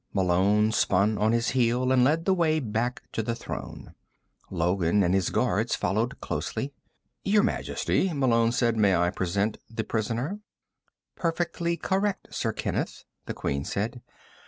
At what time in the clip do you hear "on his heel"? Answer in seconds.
1.19-1.91